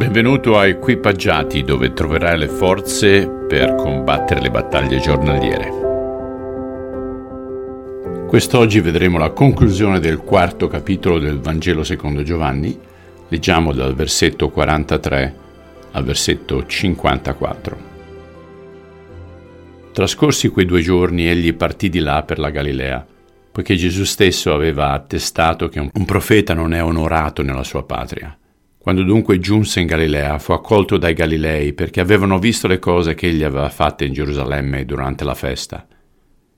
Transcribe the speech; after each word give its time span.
Benvenuto 0.00 0.56
a 0.56 0.66
Equipaggiati 0.66 1.62
dove 1.62 1.92
troverai 1.92 2.38
le 2.38 2.48
forze 2.48 3.28
per 3.28 3.74
combattere 3.74 4.40
le 4.40 4.50
battaglie 4.50 4.98
giornaliere. 4.98 5.68
Quest'oggi 8.26 8.80
vedremo 8.80 9.18
la 9.18 9.28
conclusione 9.28 10.00
del 10.00 10.16
quarto 10.16 10.68
capitolo 10.68 11.18
del 11.18 11.38
Vangelo 11.38 11.84
secondo 11.84 12.22
Giovanni. 12.22 12.80
Leggiamo 13.28 13.74
dal 13.74 13.94
versetto 13.94 14.48
43 14.48 15.34
al 15.90 16.04
versetto 16.04 16.64
54. 16.64 17.76
Trascorsi 19.92 20.48
quei 20.48 20.64
due 20.64 20.80
giorni 20.80 21.28
egli 21.28 21.52
partì 21.52 21.90
di 21.90 21.98
là 21.98 22.22
per 22.22 22.38
la 22.38 22.48
Galilea, 22.48 23.06
poiché 23.52 23.76
Gesù 23.76 24.04
stesso 24.04 24.54
aveva 24.54 24.92
attestato 24.92 25.68
che 25.68 25.78
un 25.78 26.04
profeta 26.06 26.54
non 26.54 26.72
è 26.72 26.82
onorato 26.82 27.42
nella 27.42 27.64
sua 27.64 27.84
patria. 27.84 28.34
Quando 28.82 29.02
dunque 29.02 29.38
giunse 29.38 29.80
in 29.80 29.86
Galilea 29.86 30.38
fu 30.38 30.52
accolto 30.52 30.96
dai 30.96 31.12
Galilei 31.12 31.74
perché 31.74 32.00
avevano 32.00 32.38
visto 32.38 32.66
le 32.66 32.78
cose 32.78 33.12
che 33.12 33.26
egli 33.26 33.42
aveva 33.42 33.68
fatte 33.68 34.06
in 34.06 34.14
Gerusalemme 34.14 34.86
durante 34.86 35.22
la 35.22 35.34
festa. 35.34 35.86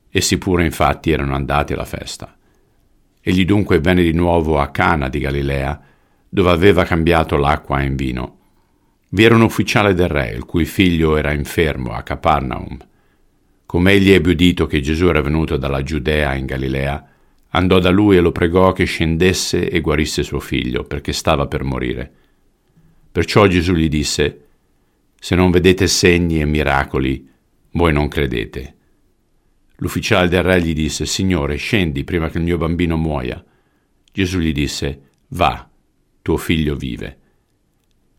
Essi 0.09 0.39
pure 0.39 0.65
infatti 0.65 1.11
erano 1.11 1.35
andati 1.35 1.73
alla 1.73 1.85
festa. 1.85 2.33
Egli 3.21 3.45
dunque 3.45 3.81
venne 3.81 4.05
di 4.05 4.13
nuovo 4.13 4.61
a 4.61 4.69
Cana 4.69 5.09
di 5.09 5.19
Galilea, 5.19 5.83
dove 6.29 6.51
aveva 6.51 6.85
cambiato 6.85 7.37
l'acqua 7.37 7.83
in 7.83 7.97
vino. 7.97 8.39
Vi 9.09 9.25
era 9.25 9.35
un 9.35 9.43
ufficiale 9.43 9.93
del 9.93 10.09
re, 10.09 10.31
il 10.31 10.45
cui 10.45 10.65
figlio 10.65 11.17
era 11.17 11.33
infermo 11.33 11.93
a 11.93 12.03
Capernaum. 12.03 12.79
Come 13.67 13.93
egli 13.95 14.13
ebbe 14.13 14.31
udito 14.31 14.67
che 14.67 14.81
Gesù 14.81 15.09
era 15.09 15.23
venuto 15.23 15.57
dalla 15.57 15.83
Giudea 15.83 16.35
in 16.35 16.47
Galilea, 16.47 17.05
andò 17.53 17.79
da 17.79 17.91
lui 17.91 18.17
e 18.17 18.21
lo 18.21 18.33
pregò 18.33 18.73
che 18.73 18.85
scendesse 18.85 19.69
e 19.69 19.81
guarisse 19.81 20.23
suo 20.23 20.41
figlio, 20.41 20.85
perché 20.85 21.13
stava 21.13 21.47
per 21.47 21.65
morire. 21.65 22.13
Perciò 23.11 23.47
Gesù 23.47 23.75
gli 23.75 23.89
disse, 23.89 24.45
Se 25.19 25.35
non 25.35 25.51
vedete 25.51 25.87
segni 25.87 26.41
e 26.41 26.47
miracoli, 26.47 27.29
voi 27.73 27.93
non 27.93 28.09
credete. 28.09 28.77
L'ufficiale 29.77 30.29
del 30.29 30.43
re 30.43 30.63
gli 30.63 30.73
disse, 30.73 31.07
Signore, 31.07 31.57
scendi 31.57 32.05
prima 32.05 32.31
che 32.31 32.39
il 32.39 32.45
mio 32.45 32.57
bambino 32.57 32.97
muoia. 32.97 33.45
Gesù 34.13 34.39
gli 34.39 34.53
disse, 34.53 35.01
Va, 35.29 35.69
tuo 36.23 36.37
figlio 36.37 36.77
vive. 36.77 37.19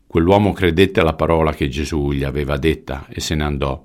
Quell'uomo 0.06 0.52
credette 0.52 1.00
alla 1.00 1.14
parola 1.14 1.52
che 1.52 1.68
Gesù 1.68 2.12
gli 2.12 2.22
aveva 2.22 2.56
detta 2.56 3.06
e 3.08 3.20
se 3.20 3.34
ne 3.34 3.42
andò. 3.42 3.82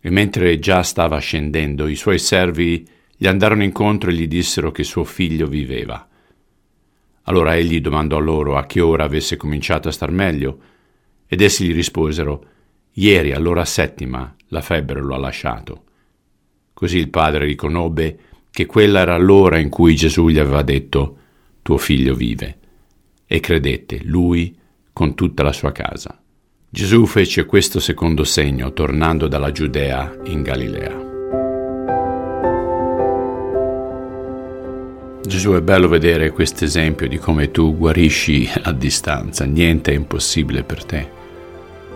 E 0.00 0.10
mentre 0.10 0.58
già 0.60 0.82
stava 0.82 1.18
scendendo, 1.18 1.88
i 1.88 1.96
suoi 1.96 2.20
servi 2.20 2.86
gli 3.22 3.26
andarono 3.26 3.62
incontro 3.62 4.08
e 4.08 4.14
gli 4.14 4.26
dissero 4.26 4.70
che 4.70 4.82
suo 4.82 5.04
figlio 5.04 5.46
viveva. 5.46 6.08
Allora 7.24 7.54
egli 7.54 7.82
domandò 7.82 8.18
loro 8.18 8.56
a 8.56 8.64
che 8.64 8.80
ora 8.80 9.04
avesse 9.04 9.36
cominciato 9.36 9.88
a 9.88 9.92
star 9.92 10.10
meglio, 10.10 10.58
ed 11.26 11.42
essi 11.42 11.66
gli 11.66 11.74
risposero, 11.74 12.46
Ieri 12.92 13.32
all'ora 13.32 13.66
settima 13.66 14.34
la 14.48 14.62
febbre 14.62 15.02
lo 15.02 15.14
ha 15.14 15.18
lasciato. 15.18 15.84
Così 16.72 16.96
il 16.96 17.10
padre 17.10 17.44
riconobbe 17.44 18.18
che 18.50 18.64
quella 18.64 19.00
era 19.00 19.18
l'ora 19.18 19.58
in 19.58 19.68
cui 19.68 19.96
Gesù 19.96 20.30
gli 20.30 20.38
aveva 20.38 20.62
detto, 20.62 21.18
Tuo 21.60 21.76
figlio 21.76 22.14
vive, 22.14 22.58
e 23.26 23.38
credette 23.38 24.00
lui 24.02 24.56
con 24.94 25.14
tutta 25.14 25.42
la 25.42 25.52
sua 25.52 25.72
casa. 25.72 26.18
Gesù 26.70 27.04
fece 27.04 27.44
questo 27.44 27.80
secondo 27.80 28.24
segno 28.24 28.72
tornando 28.72 29.28
dalla 29.28 29.52
Giudea 29.52 30.10
in 30.24 30.40
Galilea. 30.40 31.09
Gesù 35.22 35.52
è 35.52 35.60
bello 35.60 35.86
vedere 35.86 36.30
questo 36.30 36.64
esempio 36.64 37.06
di 37.06 37.18
come 37.18 37.50
tu 37.50 37.76
guarisci 37.76 38.50
a 38.62 38.72
distanza, 38.72 39.44
niente 39.44 39.92
è 39.92 39.94
impossibile 39.94 40.62
per 40.62 40.84
te. 40.84 41.08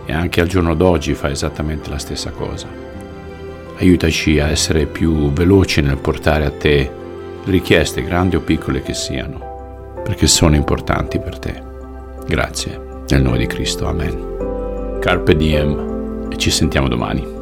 E 0.05 0.13
anche 0.13 0.41
al 0.41 0.47
giorno 0.47 0.75
d'oggi 0.75 1.15
fa 1.15 1.29
esattamente 1.29 1.89
la 1.89 1.97
stessa 1.97 2.29
cosa. 2.29 2.67
Aiutaci 3.77 4.39
a 4.39 4.49
essere 4.49 4.85
più 4.85 5.31
veloci 5.31 5.81
nel 5.81 5.97
portare 5.97 6.45
a 6.45 6.51
te 6.51 6.89
richieste, 7.45 8.03
grandi 8.03 8.35
o 8.35 8.41
piccole 8.41 8.81
che 8.81 8.93
siano, 8.93 10.01
perché 10.03 10.27
sono 10.27 10.55
importanti 10.55 11.19
per 11.19 11.39
te. 11.39 11.61
Grazie, 12.27 12.79
nel 13.09 13.23
nome 13.23 13.39
di 13.39 13.47
Cristo, 13.47 13.87
Amen. 13.87 14.99
Carpe 14.99 15.35
diem 15.35 16.27
e 16.31 16.37
ci 16.37 16.51
sentiamo 16.51 16.87
domani. 16.87 17.35